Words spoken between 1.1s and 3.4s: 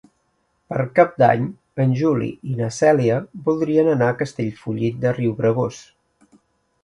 d'Any en Juli i na Cèlia